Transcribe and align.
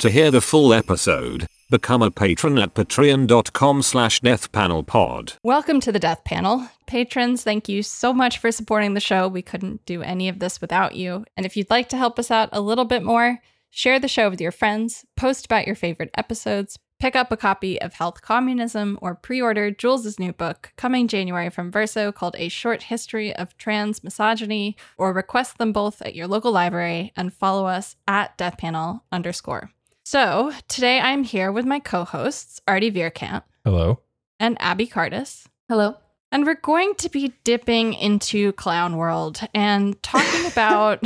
To 0.00 0.08
hear 0.08 0.30
the 0.30 0.40
full 0.40 0.72
episode, 0.72 1.46
become 1.68 2.00
a 2.00 2.10
patron 2.10 2.58
at 2.58 2.72
patreon.com 2.72 3.82
slash 3.82 4.22
deathpanelpod. 4.22 5.36
Welcome 5.44 5.78
to 5.80 5.92
the 5.92 5.98
Death 5.98 6.24
Panel. 6.24 6.70
Patrons, 6.86 7.44
thank 7.44 7.68
you 7.68 7.82
so 7.82 8.14
much 8.14 8.38
for 8.38 8.50
supporting 8.50 8.94
the 8.94 9.00
show. 9.00 9.28
We 9.28 9.42
couldn't 9.42 9.84
do 9.84 10.00
any 10.00 10.30
of 10.30 10.38
this 10.38 10.58
without 10.58 10.96
you. 10.96 11.26
And 11.36 11.44
if 11.44 11.54
you'd 11.54 11.68
like 11.68 11.90
to 11.90 11.98
help 11.98 12.18
us 12.18 12.30
out 12.30 12.48
a 12.50 12.62
little 12.62 12.86
bit 12.86 13.02
more, 13.02 13.40
share 13.68 14.00
the 14.00 14.08
show 14.08 14.30
with 14.30 14.40
your 14.40 14.52
friends, 14.52 15.04
post 15.18 15.44
about 15.44 15.66
your 15.66 15.76
favorite 15.76 16.10
episodes, 16.16 16.78
Pick 16.98 17.16
up 17.16 17.32
a 17.32 17.36
copy 17.38 17.80
of 17.80 17.94
Health 17.94 18.20
Communism 18.20 18.98
or 19.00 19.14
pre 19.14 19.40
order 19.40 19.70
Jules' 19.70 20.18
new 20.18 20.34
book 20.34 20.70
coming 20.76 21.08
January 21.08 21.48
from 21.48 21.70
Verso 21.70 22.12
called 22.12 22.36
A 22.38 22.50
Short 22.50 22.82
History 22.82 23.34
of 23.34 23.56
Trans 23.56 24.04
Misogyny, 24.04 24.76
or 24.98 25.14
request 25.14 25.56
them 25.56 25.72
both 25.72 26.02
at 26.02 26.14
your 26.14 26.26
local 26.26 26.52
library 26.52 27.10
and 27.16 27.32
follow 27.32 27.64
us 27.64 27.96
at 28.06 28.36
deathpanel 28.36 29.00
underscore. 29.10 29.70
So 30.04 30.52
today 30.68 30.98
I'm 30.98 31.22
here 31.22 31.52
with 31.52 31.66
my 31.66 31.78
co 31.78 32.04
hosts, 32.04 32.60
Artie 32.66 32.90
Vierkant. 32.90 33.42
Hello. 33.64 34.00
And 34.38 34.56
Abby 34.60 34.86
Cartus. 34.86 35.46
Hello. 35.68 35.96
And 36.32 36.46
we're 36.46 36.54
going 36.54 36.94
to 36.96 37.08
be 37.08 37.34
dipping 37.44 37.94
into 37.94 38.52
clown 38.52 38.96
world 38.96 39.40
and 39.52 40.00
talking 40.02 40.46
about 40.50 41.02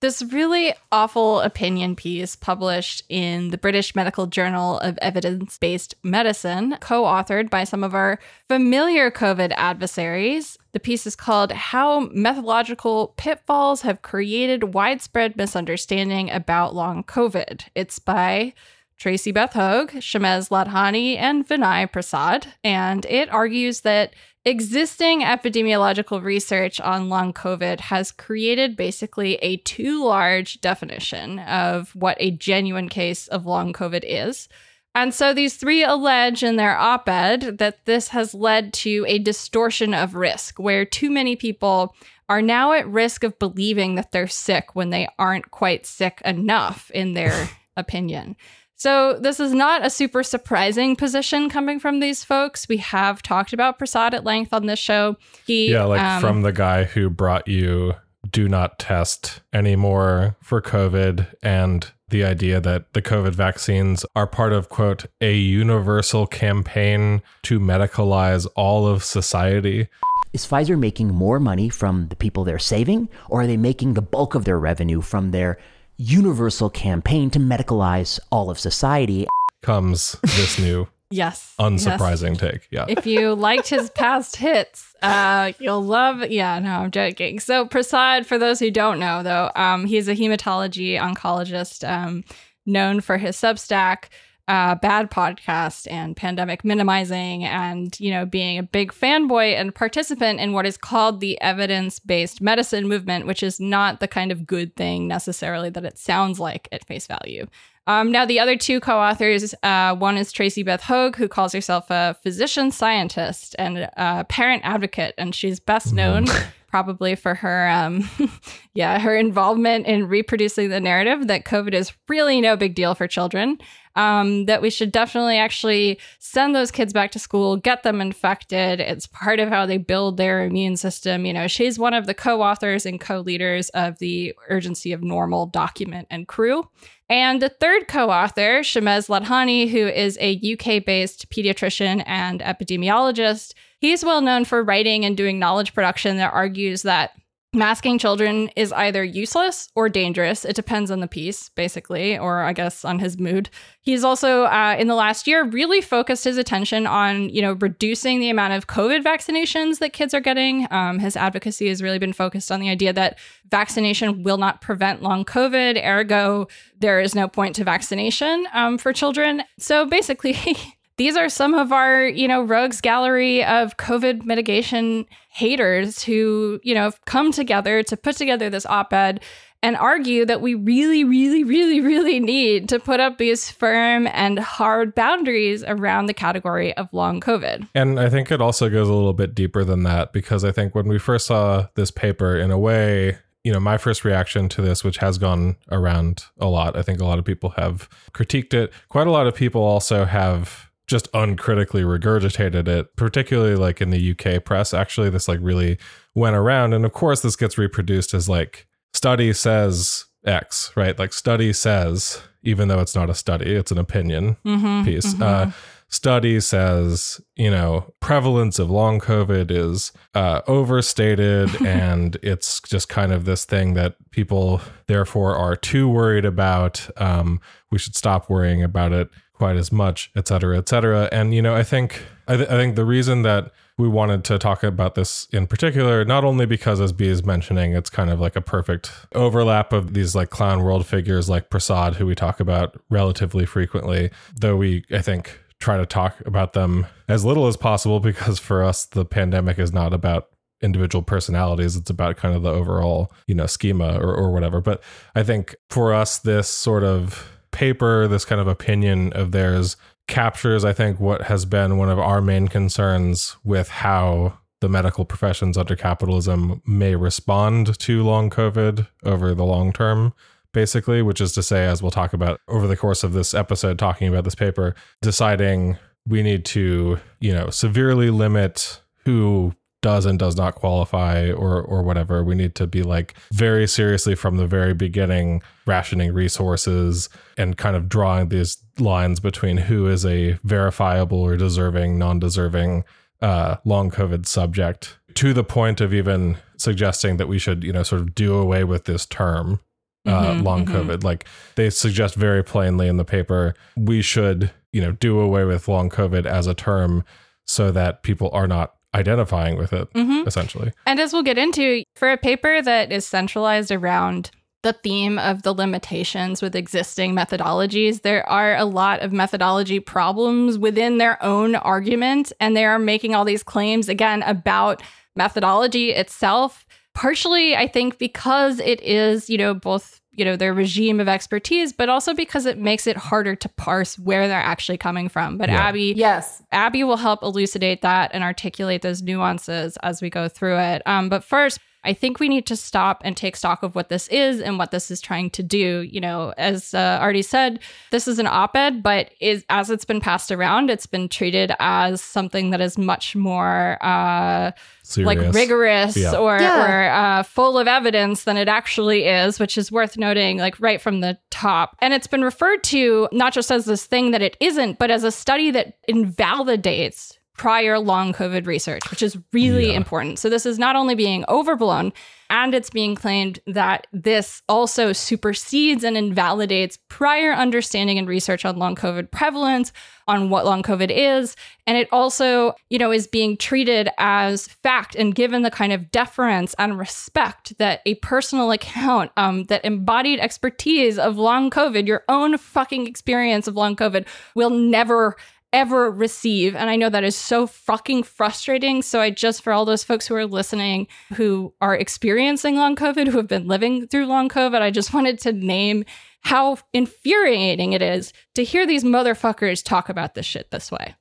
this 0.00 0.22
really 0.22 0.74
awful 0.92 1.40
opinion 1.40 1.96
piece 1.96 2.36
published 2.36 3.02
in 3.08 3.50
the 3.50 3.58
British 3.58 3.96
Medical 3.96 4.26
Journal 4.26 4.78
of 4.78 4.98
Evidence 5.02 5.58
Based 5.58 5.94
Medicine, 6.02 6.76
co 6.80 7.04
authored 7.04 7.50
by 7.50 7.64
some 7.64 7.82
of 7.82 7.94
our 7.94 8.18
familiar 8.46 9.10
COVID 9.10 9.52
adversaries. 9.56 10.56
The 10.72 10.80
piece 10.80 11.06
is 11.06 11.16
called 11.16 11.50
How 11.50 12.08
Methodological 12.12 13.14
Pitfalls 13.16 13.82
Have 13.82 14.02
Created 14.02 14.74
Widespread 14.74 15.36
Misunderstanding 15.36 16.30
About 16.30 16.74
Long 16.74 17.02
COVID. 17.02 17.62
It's 17.74 17.98
by 17.98 18.54
Tracy 18.98 19.32
Beth 19.32 19.52
Høeg, 19.54 19.90
Shamez 19.94 20.50
Ladhani, 20.50 21.16
and 21.16 21.46
Vinay 21.46 21.90
Prasad. 21.90 22.48
And 22.62 23.04
it 23.06 23.30
argues 23.30 23.80
that 23.80 24.14
existing 24.48 25.20
epidemiological 25.20 26.22
research 26.22 26.80
on 26.80 27.08
long 27.08 27.32
COVID 27.32 27.80
has 27.80 28.10
created 28.10 28.76
basically 28.76 29.34
a 29.36 29.58
too 29.58 30.04
large 30.04 30.60
definition 30.60 31.38
of 31.40 31.94
what 31.94 32.16
a 32.18 32.30
genuine 32.30 32.88
case 32.88 33.28
of 33.28 33.46
long 33.46 33.72
COVID 33.72 34.04
is. 34.04 34.48
And 34.94 35.14
so 35.14 35.32
these 35.32 35.56
three 35.56 35.84
allege 35.84 36.42
in 36.42 36.56
their 36.56 36.76
op 36.76 37.08
ed 37.08 37.58
that 37.58 37.84
this 37.84 38.08
has 38.08 38.34
led 38.34 38.72
to 38.74 39.04
a 39.06 39.18
distortion 39.18 39.94
of 39.94 40.14
risk, 40.14 40.58
where 40.58 40.84
too 40.84 41.10
many 41.10 41.36
people 41.36 41.94
are 42.28 42.42
now 42.42 42.72
at 42.72 42.88
risk 42.88 43.24
of 43.24 43.38
believing 43.38 43.94
that 43.94 44.12
they're 44.12 44.26
sick 44.26 44.74
when 44.74 44.90
they 44.90 45.08
aren't 45.18 45.50
quite 45.50 45.86
sick 45.86 46.20
enough, 46.24 46.90
in 46.90 47.14
their 47.14 47.48
opinion. 47.76 48.36
So, 48.78 49.18
this 49.18 49.40
is 49.40 49.52
not 49.52 49.84
a 49.84 49.90
super 49.90 50.22
surprising 50.22 50.94
position 50.94 51.50
coming 51.50 51.80
from 51.80 51.98
these 51.98 52.22
folks. 52.22 52.68
We 52.68 52.76
have 52.76 53.22
talked 53.22 53.52
about 53.52 53.76
Prasad 53.76 54.14
at 54.14 54.22
length 54.22 54.52
on 54.52 54.66
this 54.66 54.78
show. 54.78 55.16
He, 55.46 55.72
yeah, 55.72 55.82
like 55.82 56.00
um, 56.00 56.20
from 56.20 56.42
the 56.42 56.52
guy 56.52 56.84
who 56.84 57.10
brought 57.10 57.48
you 57.48 57.94
do 58.30 58.48
not 58.48 58.78
test 58.78 59.40
anymore 59.52 60.36
for 60.42 60.62
COVID 60.62 61.26
and 61.42 61.90
the 62.10 62.24
idea 62.24 62.60
that 62.60 62.92
the 62.92 63.02
COVID 63.02 63.34
vaccines 63.34 64.06
are 64.14 64.28
part 64.28 64.52
of, 64.52 64.68
quote, 64.68 65.06
a 65.20 65.34
universal 65.34 66.28
campaign 66.28 67.20
to 67.42 67.58
medicalize 67.58 68.46
all 68.54 68.86
of 68.86 69.02
society. 69.02 69.88
Is 70.32 70.46
Pfizer 70.46 70.78
making 70.78 71.08
more 71.08 71.40
money 71.40 71.68
from 71.68 72.08
the 72.08 72.16
people 72.16 72.44
they're 72.44 72.60
saving, 72.60 73.08
or 73.28 73.42
are 73.42 73.46
they 73.46 73.56
making 73.56 73.94
the 73.94 74.02
bulk 74.02 74.36
of 74.36 74.44
their 74.44 74.58
revenue 74.58 75.00
from 75.00 75.32
their 75.32 75.58
universal 75.98 76.70
campaign 76.70 77.28
to 77.30 77.38
medicalize 77.38 78.18
all 78.30 78.48
of 78.48 78.58
society. 78.58 79.26
Comes 79.62 80.16
this 80.22 80.58
new 80.58 80.88
Yes. 81.10 81.54
Unsurprising 81.58 82.32
yes. 82.32 82.38
take. 82.38 82.68
Yeah. 82.70 82.84
If 82.86 83.06
you 83.06 83.34
liked 83.34 83.68
his 83.68 83.88
past 83.90 84.36
hits, 84.36 84.94
uh, 85.02 85.52
you'll 85.58 85.82
love. 85.82 86.30
Yeah, 86.30 86.58
no, 86.58 86.70
I'm 86.70 86.90
joking. 86.90 87.40
So 87.40 87.64
Prasad, 87.66 88.26
for 88.26 88.36
those 88.36 88.58
who 88.58 88.70
don't 88.70 88.98
know, 88.98 89.22
though, 89.22 89.50
um, 89.56 89.86
he's 89.86 90.06
a 90.08 90.14
hematology 90.14 91.00
oncologist, 91.00 91.88
um, 91.88 92.24
known 92.66 93.00
for 93.00 93.16
his 93.16 93.36
Substack 93.36 94.04
uh, 94.48 94.74
bad 94.76 95.10
podcast 95.10 95.86
and 95.90 96.16
pandemic 96.16 96.64
minimizing 96.64 97.44
and 97.44 98.00
you 98.00 98.10
know 98.10 98.24
being 98.24 98.58
a 98.58 98.62
big 98.62 98.92
fanboy 98.92 99.54
and 99.54 99.74
participant 99.74 100.40
in 100.40 100.52
what 100.54 100.64
is 100.64 100.78
called 100.78 101.20
the 101.20 101.38
evidence-based 101.42 102.40
medicine 102.40 102.88
movement 102.88 103.26
which 103.26 103.42
is 103.42 103.60
not 103.60 104.00
the 104.00 104.08
kind 104.08 104.32
of 104.32 104.46
good 104.46 104.74
thing 104.74 105.06
necessarily 105.06 105.68
that 105.68 105.84
it 105.84 105.98
sounds 105.98 106.40
like 106.40 106.66
at 106.72 106.84
face 106.86 107.06
value. 107.06 107.46
Um, 107.86 108.10
now 108.10 108.24
the 108.24 108.40
other 108.40 108.56
two 108.56 108.80
co-authors 108.80 109.54
uh, 109.62 109.94
one 109.94 110.16
is 110.16 110.32
tracy 110.32 110.62
beth 110.62 110.82
Høeg 110.82 111.16
who 111.16 111.28
calls 111.28 111.52
herself 111.52 111.90
a 111.90 112.16
physician 112.22 112.70
scientist 112.70 113.54
and 113.58 113.90
a 113.96 114.24
parent 114.24 114.62
advocate 114.64 115.14
and 115.18 115.34
she's 115.34 115.60
best 115.60 115.92
known 115.92 116.26
probably 116.68 117.14
for 117.14 117.34
her 117.34 117.68
um, 117.68 118.08
yeah 118.74 118.98
her 118.98 119.16
involvement 119.16 119.86
in 119.86 120.06
reproducing 120.06 120.68
the 120.68 120.80
narrative 120.80 121.26
that 121.26 121.44
covid 121.44 121.74
is 121.74 121.92
really 122.08 122.40
no 122.40 122.56
big 122.56 122.74
deal 122.74 122.94
for 122.94 123.06
children 123.06 123.58
um, 123.98 124.44
that 124.44 124.62
we 124.62 124.70
should 124.70 124.92
definitely 124.92 125.38
actually 125.38 125.98
send 126.20 126.54
those 126.54 126.70
kids 126.70 126.92
back 126.92 127.10
to 127.10 127.18
school, 127.18 127.56
get 127.56 127.82
them 127.82 128.00
infected. 128.00 128.78
It's 128.78 129.08
part 129.08 129.40
of 129.40 129.48
how 129.48 129.66
they 129.66 129.76
build 129.76 130.16
their 130.16 130.44
immune 130.44 130.76
system. 130.76 131.26
You 131.26 131.32
know, 131.32 131.48
she's 131.48 131.80
one 131.80 131.94
of 131.94 132.06
the 132.06 132.14
co 132.14 132.40
authors 132.40 132.86
and 132.86 133.00
co 133.00 133.18
leaders 133.18 133.70
of 133.70 133.98
the 133.98 134.34
Urgency 134.48 134.92
of 134.92 135.02
Normal 135.02 135.46
document 135.46 136.06
and 136.10 136.28
crew. 136.28 136.68
And 137.10 137.42
the 137.42 137.48
third 137.48 137.88
co 137.88 138.08
author, 138.08 138.60
Shamez 138.60 139.08
Ladhani, 139.08 139.68
who 139.68 139.88
is 139.88 140.16
a 140.20 140.36
UK 140.36 140.84
based 140.84 141.28
pediatrician 141.30 142.04
and 142.06 142.40
epidemiologist, 142.40 143.54
he's 143.78 144.04
well 144.04 144.20
known 144.20 144.44
for 144.44 144.62
writing 144.62 145.04
and 145.04 145.16
doing 145.16 145.38
knowledge 145.38 145.74
production 145.74 146.16
that 146.18 146.32
argues 146.32 146.82
that 146.82 147.12
masking 147.54 147.98
children 147.98 148.50
is 148.56 148.72
either 148.72 149.02
useless 149.02 149.70
or 149.74 149.88
dangerous. 149.88 150.44
It 150.44 150.54
depends 150.54 150.90
on 150.90 151.00
the 151.00 151.08
piece, 151.08 151.48
basically, 151.50 152.18
or 152.18 152.42
I 152.42 152.52
guess 152.52 152.84
on 152.84 152.98
his 152.98 153.18
mood. 153.18 153.48
He's 153.80 154.04
also, 154.04 154.42
uh, 154.44 154.76
in 154.78 154.86
the 154.86 154.94
last 154.94 155.26
year, 155.26 155.44
really 155.44 155.80
focused 155.80 156.24
his 156.24 156.36
attention 156.36 156.86
on, 156.86 157.30
you 157.30 157.40
know, 157.40 157.54
reducing 157.54 158.20
the 158.20 158.28
amount 158.28 158.52
of 158.52 158.66
COVID 158.66 159.02
vaccinations 159.02 159.78
that 159.78 159.94
kids 159.94 160.12
are 160.12 160.20
getting. 160.20 160.66
Um, 160.70 160.98
his 160.98 161.16
advocacy 161.16 161.68
has 161.68 161.82
really 161.82 161.98
been 161.98 162.12
focused 162.12 162.52
on 162.52 162.60
the 162.60 162.68
idea 162.68 162.92
that 162.92 163.18
vaccination 163.50 164.22
will 164.22 164.38
not 164.38 164.60
prevent 164.60 165.02
long 165.02 165.24
COVID. 165.24 165.82
Ergo, 165.82 166.48
there 166.78 167.00
is 167.00 167.14
no 167.14 167.28
point 167.28 167.56
to 167.56 167.64
vaccination 167.64 168.46
um, 168.52 168.76
for 168.76 168.92
children. 168.92 169.42
So 169.58 169.86
basically, 169.86 170.36
these 170.98 171.16
are 171.16 171.28
some 171.28 171.54
of 171.54 171.72
our, 171.72 172.06
you 172.06 172.28
know, 172.28 172.42
rogues 172.42 172.80
gallery 172.80 173.44
of 173.44 173.76
COVID 173.76 174.24
mitigation 174.24 175.06
haters 175.30 176.02
who, 176.02 176.60
you 176.62 176.74
know, 176.74 176.82
have 176.82 177.00
come 177.06 177.32
together 177.32 177.82
to 177.84 177.96
put 177.96 178.16
together 178.16 178.50
this 178.50 178.66
op 178.66 178.92
ed 178.92 179.20
and 179.62 179.76
argue 179.76 180.24
that 180.24 180.40
we 180.40 180.54
really, 180.54 181.04
really, 181.04 181.42
really, 181.42 181.80
really 181.80 182.20
need 182.20 182.68
to 182.68 182.78
put 182.78 183.00
up 183.00 183.18
these 183.18 183.50
firm 183.50 184.08
and 184.12 184.38
hard 184.38 184.94
boundaries 184.94 185.64
around 185.64 186.06
the 186.06 186.14
category 186.14 186.76
of 186.76 186.92
long 186.92 187.20
COVID. 187.20 187.68
And 187.74 187.98
I 187.98 188.08
think 188.08 188.30
it 188.30 188.40
also 188.40 188.68
goes 188.68 188.88
a 188.88 188.92
little 188.92 189.14
bit 189.14 189.34
deeper 189.34 189.64
than 189.64 189.82
that 189.84 190.12
because 190.12 190.44
I 190.44 190.52
think 190.52 190.74
when 190.74 190.86
we 190.86 190.98
first 190.98 191.26
saw 191.26 191.66
this 191.74 191.90
paper, 191.90 192.36
in 192.36 192.50
a 192.50 192.58
way, 192.58 193.18
you 193.42 193.52
know, 193.52 193.60
my 193.60 193.78
first 193.78 194.04
reaction 194.04 194.48
to 194.50 194.62
this, 194.62 194.84
which 194.84 194.98
has 194.98 195.18
gone 195.18 195.56
around 195.70 196.24
a 196.38 196.46
lot, 196.46 196.76
I 196.76 196.82
think 196.82 197.00
a 197.00 197.04
lot 197.04 197.18
of 197.18 197.24
people 197.24 197.50
have 197.50 197.88
critiqued 198.12 198.54
it. 198.54 198.72
Quite 198.88 199.06
a 199.06 199.12
lot 199.12 199.26
of 199.26 199.34
people 199.34 199.62
also 199.62 200.04
have 200.04 200.67
just 200.88 201.06
uncritically 201.14 201.82
regurgitated 201.82 202.66
it, 202.66 202.96
particularly 202.96 203.54
like 203.54 203.80
in 203.80 203.90
the 203.90 204.10
UK 204.12 204.42
press. 204.42 204.74
Actually, 204.74 205.10
this 205.10 205.28
like 205.28 205.38
really 205.40 205.78
went 206.14 206.34
around. 206.34 206.72
And 206.72 206.84
of 206.84 206.92
course, 206.92 207.20
this 207.20 207.36
gets 207.36 207.58
reproduced 207.58 208.14
as 208.14 208.28
like 208.28 208.66
study 208.94 209.32
says 209.32 210.06
X, 210.24 210.72
right? 210.74 210.98
Like 210.98 211.12
study 211.12 211.52
says, 211.52 212.22
even 212.42 212.68
though 212.68 212.80
it's 212.80 212.94
not 212.94 213.10
a 213.10 213.14
study, 213.14 213.54
it's 213.54 213.70
an 213.70 213.78
opinion 213.78 214.38
mm-hmm, 214.44 214.84
piece. 214.84 215.12
Mm-hmm. 215.12 215.22
Uh, 215.22 215.50
study 215.90 216.40
says, 216.40 217.20
you 217.36 217.50
know, 217.50 217.92
prevalence 218.00 218.58
of 218.58 218.70
long 218.70 218.98
COVID 218.98 219.50
is 219.50 219.92
uh, 220.14 220.40
overstated 220.46 221.50
and 221.66 222.16
it's 222.22 222.60
just 222.62 222.88
kind 222.88 223.12
of 223.12 223.26
this 223.26 223.44
thing 223.44 223.74
that 223.74 223.96
people 224.10 224.62
therefore 224.86 225.36
are 225.36 225.54
too 225.54 225.86
worried 225.88 226.24
about. 226.24 226.88
Um, 227.00 227.40
we 227.70 227.78
should 227.78 227.94
stop 227.94 228.30
worrying 228.30 228.62
about 228.62 228.92
it 228.92 229.08
quite 229.38 229.56
as 229.56 229.70
much, 229.70 230.10
et 230.16 230.26
cetera, 230.28 230.58
et 230.58 230.68
cetera. 230.68 231.08
And 231.12 231.32
you 231.32 231.40
know, 231.40 231.54
I 231.54 231.62
think 231.62 232.02
I, 232.26 232.36
th- 232.36 232.48
I, 232.48 232.56
think 232.56 232.74
the 232.74 232.84
reason 232.84 233.22
that 233.22 233.52
we 233.78 233.88
wanted 233.88 234.24
to 234.24 234.38
talk 234.38 234.64
about 234.64 234.96
this 234.96 235.28
in 235.32 235.46
particular, 235.46 236.04
not 236.04 236.24
only 236.24 236.44
because 236.44 236.80
as 236.80 236.92
Bea 236.92 237.08
is 237.08 237.24
mentioning, 237.24 237.72
it's 237.72 237.88
kind 237.88 238.10
of 238.10 238.20
like 238.20 238.34
a 238.34 238.40
perfect 238.40 238.90
overlap 239.14 239.72
of 239.72 239.94
these 239.94 240.14
like 240.14 240.30
clown 240.30 240.62
world 240.62 240.84
figures 240.84 241.28
like 241.30 241.48
Prasad, 241.48 241.94
who 241.94 242.04
we 242.04 242.16
talk 242.16 242.40
about 242.40 242.78
relatively 242.90 243.46
frequently, 243.46 244.10
though 244.36 244.56
we 244.56 244.84
I 244.90 245.00
think 245.00 245.38
try 245.60 245.76
to 245.76 245.86
talk 245.86 246.20
about 246.26 246.52
them 246.52 246.86
as 247.08 247.24
little 247.24 247.46
as 247.46 247.56
possible 247.56 248.00
because 248.00 248.38
for 248.38 248.62
us 248.62 248.84
the 248.86 249.04
pandemic 249.04 249.58
is 249.58 249.72
not 249.72 249.94
about 249.94 250.28
individual 250.60 251.02
personalities 251.02 251.76
it's 251.76 251.90
about 251.90 252.16
kind 252.16 252.34
of 252.34 252.42
the 252.42 252.50
overall 252.50 253.12
you 253.28 253.34
know 253.34 253.46
schema 253.46 253.96
or, 254.00 254.12
or 254.12 254.32
whatever 254.32 254.60
but 254.60 254.82
i 255.14 255.22
think 255.22 255.54
for 255.70 255.94
us 255.94 256.18
this 256.18 256.48
sort 256.48 256.82
of 256.82 257.37
paper, 257.50 258.06
this 258.08 258.24
kind 258.24 258.40
of 258.40 258.46
opinion 258.46 259.12
of 259.12 259.32
theirs 259.32 259.76
captures, 260.08 260.64
I 260.64 260.72
think, 260.72 260.98
what 260.98 261.22
has 261.22 261.44
been 261.44 261.76
one 261.76 261.90
of 261.90 261.98
our 261.98 262.20
main 262.20 262.48
concerns 262.48 263.36
with 263.44 263.68
how 263.68 264.38
the 264.60 264.68
medical 264.68 265.04
professions 265.04 265.56
under 265.56 265.76
capitalism 265.76 266.60
may 266.66 266.96
respond 266.96 267.78
to 267.78 268.02
long 268.02 268.28
COVID 268.30 268.88
over 269.04 269.34
the 269.34 269.44
long 269.44 269.72
term, 269.72 270.12
basically, 270.52 271.02
which 271.02 271.20
is 271.20 271.32
to 271.34 271.42
say, 271.42 271.66
as 271.66 271.80
we'll 271.80 271.92
talk 271.92 272.12
about 272.12 272.40
over 272.48 272.66
the 272.66 272.76
course 272.76 273.04
of 273.04 273.12
this 273.12 273.34
episode, 273.34 273.78
talking 273.78 274.08
about 274.08 274.24
this 274.24 274.34
paper, 274.34 274.74
deciding 275.00 275.76
we 276.06 276.22
need 276.22 276.44
to, 276.46 276.98
you 277.20 277.32
know, 277.32 277.50
severely 277.50 278.10
limit 278.10 278.80
who 279.04 279.54
does 279.88 280.04
and 280.06 280.18
does 280.18 280.36
not 280.36 280.54
qualify 280.54 281.30
or 281.30 281.62
or 281.62 281.82
whatever 281.82 282.22
we 282.22 282.34
need 282.34 282.54
to 282.54 282.66
be 282.66 282.82
like 282.82 283.14
very 283.32 283.66
seriously 283.66 284.14
from 284.14 284.36
the 284.36 284.46
very 284.46 284.74
beginning 284.74 285.42
rationing 285.66 286.12
resources 286.12 287.08
and 287.38 287.56
kind 287.56 287.74
of 287.74 287.88
drawing 287.88 288.28
these 288.28 288.58
lines 288.78 289.18
between 289.20 289.56
who 289.56 289.86
is 289.86 290.04
a 290.04 290.38
verifiable 290.44 291.20
or 291.20 291.36
deserving 291.36 291.98
non-deserving 291.98 292.84
uh, 293.22 293.56
long 293.64 293.90
covid 293.90 294.26
subject 294.26 294.98
to 295.14 295.32
the 295.32 295.42
point 295.44 295.80
of 295.80 295.94
even 295.94 296.36
suggesting 296.58 297.16
that 297.16 297.28
we 297.28 297.38
should 297.38 297.64
you 297.64 297.72
know 297.72 297.82
sort 297.82 298.00
of 298.02 298.14
do 298.14 298.34
away 298.34 298.62
with 298.64 298.84
this 298.84 299.06
term 299.06 299.58
uh, 300.06 300.32
Mhm, 300.34 300.42
long 300.44 300.66
mhm. 300.66 300.74
covid 300.74 301.02
like 301.02 301.24
they 301.56 301.70
suggest 301.70 302.14
very 302.14 302.42
plainly 302.44 302.88
in 302.88 302.96
the 302.98 303.04
paper 303.16 303.54
we 303.76 304.02
should 304.02 304.50
you 304.72 304.80
know 304.82 304.92
do 304.92 305.18
away 305.18 305.44
with 305.44 305.66
long 305.68 305.88
covid 305.90 306.24
as 306.26 306.46
a 306.46 306.54
term 306.54 307.04
so 307.46 307.70
that 307.72 308.02
people 308.02 308.30
are 308.32 308.46
not 308.46 308.74
identifying 308.94 309.56
with 309.56 309.72
it 309.72 309.92
Mhm. 309.94 310.26
essentially 310.26 310.72
And 310.86 310.98
as 310.98 311.12
we'll 311.12 311.22
get 311.22 311.38
into, 311.38 311.82
for 311.96 312.10
a 312.10 312.16
paper 312.16 312.62
that 312.62 312.90
is 312.90 313.06
centralized 313.06 313.70
around 313.70 314.30
the 314.62 314.72
theme 314.72 315.18
of 315.20 315.42
the 315.42 315.54
limitations 315.54 316.42
with 316.42 316.56
existing 316.56 317.14
methodologies, 317.14 318.02
there 318.02 318.28
are 318.28 318.56
a 318.56 318.64
lot 318.64 319.00
of 319.00 319.12
methodology 319.12 319.78
problems 319.78 320.58
within 320.58 320.98
their 320.98 321.22
own 321.22 321.54
argument. 321.54 322.32
And 322.40 322.56
they 322.56 322.64
are 322.64 322.78
making 322.78 323.14
all 323.14 323.24
these 323.24 323.44
claims, 323.44 323.88
again, 323.88 324.22
about 324.24 324.82
methodology 325.14 325.90
itself. 325.90 326.66
Partially, 326.94 327.54
I 327.54 327.68
think, 327.68 327.98
because 327.98 328.58
it 328.58 328.82
is, 328.82 329.30
you 329.30 329.38
know, 329.38 329.54
both, 329.54 330.00
you 330.18 330.24
know, 330.24 330.36
their 330.36 330.52
regime 330.52 331.00
of 331.00 331.08
expertise, 331.08 331.72
but 331.72 331.88
also 331.88 332.12
because 332.14 332.44
it 332.46 332.58
makes 332.58 332.86
it 332.86 332.96
harder 332.96 333.36
to 333.36 333.48
parse 333.50 333.98
where 333.98 334.28
they're 334.28 334.38
actually 334.38 334.78
coming 334.78 335.08
from. 335.08 335.38
But 335.38 335.48
Yeah. 335.48 335.68
Abby, 335.68 335.94
Yes. 335.96 336.42
Abby 336.52 336.84
will 336.84 336.96
help 336.96 337.22
elucidate 337.22 337.82
that 337.82 338.10
and 338.12 338.24
articulate 338.24 338.82
those 338.82 339.02
nuances 339.02 339.76
as 339.82 340.02
we 340.02 340.10
go 340.10 340.28
through 340.28 340.58
it. 340.58 340.82
Um, 340.86 341.08
but 341.08 341.24
first, 341.24 341.60
I 341.84 341.92
think 341.92 342.18
we 342.20 342.28
need 342.28 342.44
to 342.46 342.56
stop 342.56 343.00
and 343.04 343.16
take 343.16 343.36
stock 343.36 343.62
of 343.62 343.74
what 343.74 343.88
this 343.88 344.08
is 344.08 344.40
and 344.40 344.58
what 344.58 344.70
this 344.72 344.90
is 344.90 345.00
trying 345.00 345.30
to 345.30 345.42
do. 345.42 345.80
You 345.82 346.00
know, 346.00 346.34
as 346.36 346.74
uh, 346.74 346.98
Artie 347.00 347.22
said, 347.22 347.60
this 347.90 348.08
is 348.08 348.18
an 348.18 348.26
op-ed, 348.26 348.82
but 348.82 349.10
is 349.20 349.44
as 349.48 349.70
it's 349.70 349.84
been 349.84 350.00
passed 350.00 350.30
around, 350.32 350.70
it's 350.70 350.86
been 350.86 351.08
treated 351.08 351.52
as 351.60 352.00
something 352.02 352.50
that 352.50 352.60
is 352.60 352.76
much 352.76 353.14
more 353.16 353.78
uh, 353.80 354.50
like 354.96 355.18
rigorous 355.34 355.96
Yeah. 355.96 356.16
or, 356.16 356.38
Yeah. 356.40 356.64
or 356.64 356.90
uh, 356.90 357.22
full 357.22 357.58
of 357.58 357.68
evidence 357.68 358.24
than 358.24 358.36
it 358.36 358.48
actually 358.48 359.04
is, 359.04 359.38
which 359.38 359.56
is 359.56 359.70
worth 359.70 359.96
noting, 359.96 360.38
like 360.38 360.58
right 360.60 360.80
from 360.80 361.00
the 361.00 361.18
top. 361.30 361.76
And 361.80 361.94
it's 361.94 362.06
been 362.06 362.22
referred 362.22 362.64
to 362.64 363.08
not 363.12 363.32
just 363.32 363.50
as 363.52 363.66
this 363.66 363.86
thing 363.86 364.10
that 364.10 364.22
it 364.22 364.36
isn't, 364.40 364.78
but 364.78 364.90
as 364.90 365.04
a 365.04 365.12
study 365.12 365.50
that 365.52 365.76
invalidates 365.86 367.17
prior 367.38 367.78
long 367.78 368.12
COVID 368.12 368.46
research, 368.46 368.90
which 368.90 369.02
is 369.02 369.16
really 369.32 369.68
Yeah. 369.70 369.76
important. 369.76 370.18
So 370.18 370.28
this 370.28 370.44
is 370.44 370.58
not 370.58 370.76
only 370.76 370.94
being 370.94 371.24
overblown, 371.28 371.92
and 372.30 372.54
it's 372.54 372.68
being 372.68 372.94
claimed 372.94 373.40
that 373.46 373.86
this 373.90 374.42
also 374.50 374.92
supersedes 374.92 375.82
and 375.82 375.96
invalidates 375.96 376.78
prior 376.90 377.32
understanding 377.32 377.98
and 377.98 378.06
research 378.06 378.44
on 378.44 378.58
long 378.58 378.74
COVID 378.76 379.10
prevalence, 379.10 379.72
on 380.06 380.28
what 380.28 380.44
long 380.44 380.62
COVID 380.62 380.90
is. 380.90 381.36
And 381.66 381.78
it 381.78 381.88
also, 381.90 382.54
you 382.68 382.78
know, 382.78 382.92
is 382.92 383.06
being 383.06 383.38
treated 383.38 383.88
as 383.96 384.46
fact 384.46 384.94
and 384.94 385.14
given 385.14 385.40
the 385.40 385.50
kind 385.50 385.72
of 385.72 385.90
deference 385.90 386.54
and 386.58 386.78
respect 386.78 387.56
that 387.58 387.80
a 387.86 387.94
personal 387.96 388.52
account, 388.52 389.10
um, 389.16 389.44
that 389.44 389.64
embodied 389.64 390.20
expertise 390.20 390.98
of 390.98 391.16
long 391.16 391.48
COVID, 391.48 391.86
your 391.86 392.04
own 392.10 392.36
fucking 392.36 392.86
experience 392.86 393.46
of 393.46 393.56
long 393.56 393.74
COVID, 393.74 394.06
will 394.34 394.50
never 394.50 395.16
ever 395.52 395.90
receive. 395.90 396.54
And 396.54 396.68
I 396.68 396.76
know 396.76 396.90
that 396.90 397.04
is 397.04 397.16
so 397.16 397.46
fucking 397.46 398.02
frustrating. 398.02 398.82
So 398.82 399.00
I 399.00 399.10
just, 399.10 399.42
for 399.42 399.52
all 399.52 399.64
those 399.64 399.84
folks 399.84 400.06
who 400.06 400.14
are 400.14 400.26
listening 400.26 400.88
who 401.14 401.54
are 401.60 401.74
experiencing 401.74 402.56
long 402.56 402.76
COVID, 402.76 403.08
who 403.08 403.16
have 403.16 403.28
been 403.28 403.48
living 403.48 403.86
through 403.86 404.06
long 404.06 404.28
COVID, 404.28 404.60
I 404.60 404.70
just 404.70 404.92
wanted 404.92 405.18
to 405.20 405.32
name 405.32 405.84
how 406.20 406.58
infuriating 406.72 407.72
it 407.72 407.80
is 407.80 408.12
to 408.34 408.44
hear 408.44 408.66
these 408.66 408.84
motherfuckers 408.84 409.64
talk 409.64 409.88
about 409.88 410.14
this 410.14 410.26
shit 410.26 410.50
this 410.50 410.70
way. 410.70 410.94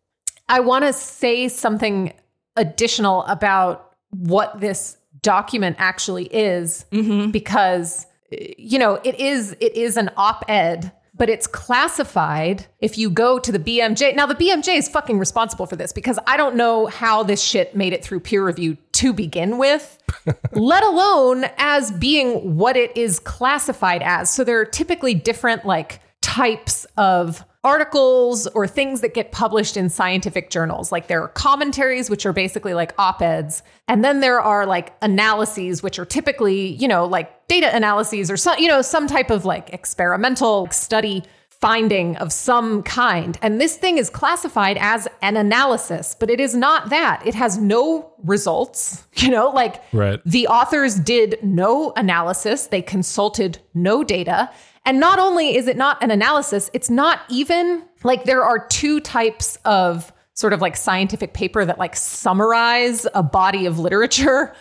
I 0.48 0.62
want 0.62 0.86
to 0.86 0.94
say 0.94 1.50
something 1.50 2.14
additional 2.56 3.24
about 3.24 3.96
what 4.12 4.62
this 4.62 4.98
document 5.22 5.76
actually 5.80 6.26
is 6.26 6.86
Mm-hmm. 6.92 7.32
because 7.32 8.06
you 8.30 8.78
know 8.78 8.96
it 9.04 9.20
is 9.20 9.56
it 9.60 9.76
is 9.76 9.98
an 9.98 10.10
op-ed 10.16 10.92
but 11.18 11.30
it's 11.30 11.48
classified 11.48 12.68
if 12.80 12.98
you 12.98 13.10
go 13.10 13.40
to 13.40 13.52
the 13.52 13.60
BMJ. 13.60 14.16
Now 14.16 14.26
the 14.26 14.36
BMJ 14.36 14.78
is 14.78 14.88
fucking 14.88 15.18
responsible 15.18 15.66
for 15.66 15.76
this 15.76 15.92
because 15.92 16.20
I 16.28 16.38
don't 16.38 16.56
know 16.56 16.86
how 16.86 17.24
this 17.24 17.42
shit 17.42 17.76
made 17.76 17.94
it 17.94 18.04
through 18.04 18.22
peer 18.22 18.46
review 18.46 18.78
to 18.94 19.14
begin 19.14 19.58
with, 19.58 19.98
let 20.52 20.84
alone 20.84 21.46
as 21.58 21.92
being 21.92 22.56
what 22.56 22.78
it 22.78 22.96
is 22.96 23.20
classified 23.20 24.02
as. 24.04 24.30
So 24.30 24.44
there 24.44 24.60
are 24.60 24.66
typically 24.66 25.14
different 25.14 25.66
like 25.66 26.02
types 26.22 26.86
of 26.98 27.44
articles 27.68 28.48
or 28.48 28.66
things 28.68 29.02
that 29.02 29.14
get 29.14 29.32
published 29.32 29.76
in 29.78 29.90
scientific 29.90 30.50
journals. 30.50 30.92
Like 30.92 31.08
there 31.08 31.22
are 31.22 31.28
commentaries, 31.28 32.10
which 32.10 32.26
are 32.26 32.34
basically 32.34 32.74
like 32.74 32.94
op 32.98 33.22
eds. 33.22 33.62
And 33.88 34.04
then 34.06 34.22
there 34.22 34.40
are 34.40 34.66
like 34.66 34.96
analyses, 35.02 35.84
which 35.84 36.00
are 36.00 36.06
typically, 36.06 36.60
you 36.76 36.88
know, 36.88 37.06
like 37.06 37.48
data 37.48 37.70
analyses 37.76 38.32
or 38.32 38.38
some, 38.38 38.58
you 38.58 38.68
know, 38.68 38.82
some 38.82 39.06
type 39.08 39.30
of 39.30 39.44
like 39.46 39.70
experimental 39.74 40.70
study 40.72 41.24
finding 41.50 42.16
of 42.18 42.32
some 42.32 42.84
kind. 42.84 43.38
And 43.42 43.60
this 43.60 43.76
thing 43.78 43.98
is 43.98 44.10
classified 44.12 44.78
as 44.80 45.08
an 45.24 45.36
analysis, 45.36 46.16
but 46.20 46.30
it 46.30 46.40
is 46.40 46.54
not 46.56 46.90
that. 46.92 47.22
It 47.26 47.34
has 47.34 47.58
no 47.58 48.12
results, 48.24 49.04
you 49.16 49.30
know, 49.30 49.50
like 49.50 49.82
Right. 49.92 50.20
the 50.26 50.48
authors 50.48 50.96
did 50.96 51.40
no 51.44 51.94
analysis, 51.96 52.68
they 52.68 52.82
consulted 52.84 53.60
no 53.74 54.04
data. 54.04 54.50
And 54.88 55.02
not 55.02 55.20
only 55.20 55.58
is 55.58 55.68
it 55.68 55.76
not 55.76 56.02
an 56.02 56.12
analysis, 56.12 56.70
it's 56.72 56.90
not 56.90 57.20
even 57.30 57.84
like 58.04 58.24
there 58.24 58.44
are 58.44 58.66
two 58.68 59.02
types 59.02 59.58
of 59.66 60.14
sort 60.34 60.54
of 60.54 60.62
like 60.62 60.78
scientific 60.78 61.34
paper 61.34 61.66
that 61.66 61.78
like 61.78 61.96
summarize 61.96 63.06
a 63.14 63.24
body 63.24 63.66
of 63.66 63.80
literature. 63.80 64.54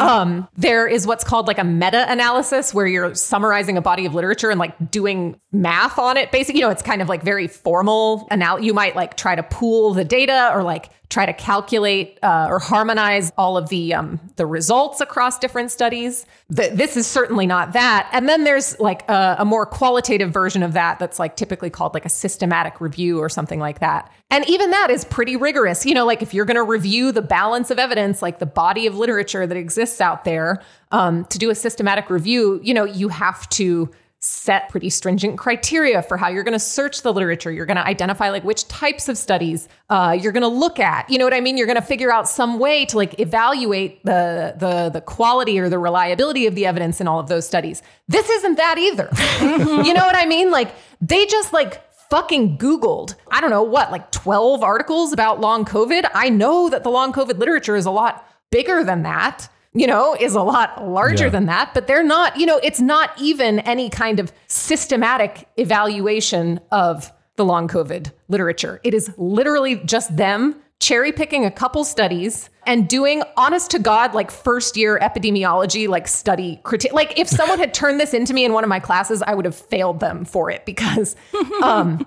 Um, 0.00 0.48
there 0.56 0.86
is 0.86 1.06
what's 1.06 1.24
called 1.24 1.48
like 1.48 1.58
a 1.58 1.64
meta 1.64 2.10
analysis 2.10 2.72
where 2.72 2.86
you're 2.86 3.14
summarizing 3.14 3.76
a 3.76 3.82
body 3.82 4.06
of 4.06 4.14
literature 4.14 4.48
and 4.48 4.58
like 4.58 4.90
doing 4.90 5.38
math 5.52 5.98
on 5.98 6.16
it. 6.16 6.32
Basically, 6.32 6.60
you 6.60 6.66
know, 6.66 6.70
it's 6.70 6.82
kind 6.82 7.02
of 7.02 7.08
like 7.08 7.22
very 7.22 7.48
formal. 7.48 8.26
And 8.30 8.42
Anal- 8.42 8.60
you 8.60 8.72
might 8.72 8.96
like 8.96 9.16
try 9.16 9.34
to 9.34 9.42
pool 9.42 9.92
the 9.92 10.04
data 10.04 10.50
or 10.54 10.62
like 10.62 10.88
try 11.14 11.24
to 11.24 11.32
calculate 11.32 12.18
uh, 12.24 12.48
or 12.50 12.58
harmonize 12.58 13.30
all 13.38 13.56
of 13.56 13.68
the 13.68 13.94
um, 13.94 14.18
the 14.34 14.44
results 14.44 15.00
across 15.00 15.38
different 15.38 15.70
studies. 15.70 16.26
Th- 16.54 16.72
this 16.72 16.96
is 16.96 17.06
certainly 17.06 17.46
not 17.46 17.72
that. 17.72 18.10
And 18.12 18.28
then 18.28 18.42
there's 18.42 18.78
like 18.80 19.08
a, 19.08 19.36
a 19.38 19.44
more 19.44 19.64
qualitative 19.64 20.32
version 20.32 20.64
of 20.64 20.72
that 20.72 20.98
that's 20.98 21.20
like 21.20 21.36
typically 21.36 21.70
called 21.70 21.94
like 21.94 22.04
a 22.04 22.08
systematic 22.08 22.80
review 22.80 23.20
or 23.20 23.28
something 23.28 23.60
like 23.60 23.78
that. 23.78 24.12
And 24.28 24.44
even 24.48 24.72
that 24.72 24.90
is 24.90 25.04
pretty 25.04 25.36
rigorous. 25.36 25.86
You 25.86 25.94
know, 25.94 26.04
like 26.04 26.20
if 26.20 26.34
you're 26.34 26.46
going 26.46 26.56
to 26.56 26.64
review 26.64 27.12
the 27.12 27.22
balance 27.22 27.70
of 27.70 27.78
evidence, 27.78 28.20
like 28.20 28.40
the 28.40 28.46
body 28.46 28.88
of 28.88 28.98
literature 28.98 29.46
that 29.46 29.56
exists 29.56 30.00
out 30.00 30.24
there, 30.24 30.62
um, 30.90 31.26
to 31.26 31.38
do 31.38 31.48
a 31.48 31.54
systematic 31.54 32.10
review, 32.10 32.60
you 32.64 32.74
know, 32.74 32.84
you 32.84 33.08
have 33.08 33.48
to 33.50 33.88
set 34.24 34.70
pretty 34.70 34.88
stringent 34.88 35.36
criteria 35.36 36.00
for 36.00 36.16
how 36.16 36.28
you're 36.28 36.42
going 36.42 36.54
to 36.54 36.58
search 36.58 37.02
the 37.02 37.12
literature. 37.12 37.52
You're 37.52 37.66
going 37.66 37.76
to 37.76 37.86
identify 37.86 38.30
like 38.30 38.42
which 38.42 38.66
types 38.68 39.10
of 39.10 39.18
studies 39.18 39.68
uh, 39.90 40.16
you're 40.18 40.32
going 40.32 40.42
to 40.42 40.48
look 40.48 40.80
at. 40.80 41.10
You 41.10 41.18
know 41.18 41.26
what 41.26 41.34
I 41.34 41.42
mean? 41.42 41.58
You're 41.58 41.66
going 41.66 41.76
to 41.76 41.82
figure 41.82 42.10
out 42.10 42.26
some 42.26 42.58
way 42.58 42.86
to 42.86 42.96
like 42.96 43.20
evaluate 43.20 44.02
the 44.04 44.54
the 44.56 44.88
the 44.88 45.02
quality 45.02 45.58
or 45.58 45.68
the 45.68 45.78
reliability 45.78 46.46
of 46.46 46.54
the 46.54 46.64
evidence 46.64 47.02
in 47.02 47.06
all 47.06 47.20
of 47.20 47.28
those 47.28 47.46
studies. 47.46 47.82
This 48.08 48.26
isn't 48.30 48.56
that 48.56 48.78
either. 48.78 49.10
you 49.84 49.92
know 49.92 50.06
what 50.06 50.16
I 50.16 50.24
mean? 50.24 50.50
Like 50.50 50.74
they 51.02 51.26
just 51.26 51.52
like 51.52 51.82
fucking 52.08 52.56
Googled, 52.56 53.16
I 53.30 53.42
don't 53.42 53.50
know 53.50 53.62
what, 53.62 53.90
like 53.90 54.10
12 54.10 54.62
articles 54.62 55.12
about 55.12 55.40
long 55.40 55.66
COVID. 55.66 56.08
I 56.14 56.30
know 56.30 56.70
that 56.70 56.82
the 56.82 56.90
long 56.90 57.12
COVID 57.12 57.38
literature 57.38 57.76
is 57.76 57.84
a 57.84 57.90
lot 57.90 58.26
bigger 58.50 58.84
than 58.84 59.02
that 59.02 59.50
you 59.74 59.86
know, 59.86 60.16
is 60.18 60.34
a 60.34 60.42
lot 60.42 60.86
larger 60.88 61.24
Yeah. 61.24 61.30
than 61.30 61.46
that, 61.46 61.74
but 61.74 61.86
they're 61.86 62.04
not, 62.04 62.36
you 62.38 62.46
know, 62.46 62.58
it's 62.62 62.80
not 62.80 63.10
even 63.20 63.58
any 63.60 63.90
kind 63.90 64.20
of 64.20 64.32
systematic 64.46 65.48
evaluation 65.56 66.60
of 66.70 67.12
the 67.36 67.44
long 67.44 67.66
COVID 67.68 68.12
literature. 68.28 68.80
It 68.84 68.94
is 68.94 69.10
literally 69.16 69.76
just 69.76 70.16
them 70.16 70.56
cherry 70.80 71.12
picking 71.12 71.44
a 71.44 71.50
couple 71.50 71.82
studies 71.84 72.50
and 72.66 72.88
doing 72.88 73.22
honest 73.36 73.70
to 73.72 73.78
God, 73.78 74.14
like 74.14 74.30
first 74.30 74.76
year 74.76 74.98
epidemiology, 75.00 75.88
like 75.88 76.06
study 76.08 76.60
critique. 76.62 76.92
Like 76.92 77.18
if 77.18 77.28
someone 77.28 77.58
had 77.58 77.72
turned 77.74 77.98
this 77.98 78.14
into 78.14 78.34
me 78.34 78.44
in 78.44 78.52
one 78.52 78.64
of 78.64 78.68
my 78.68 78.80
classes, 78.80 79.22
I 79.22 79.34
would 79.34 79.44
have 79.44 79.56
failed 79.56 80.00
them 80.00 80.24
for 80.24 80.50
it 80.50 80.64
because, 80.66 81.16
um, 81.62 82.06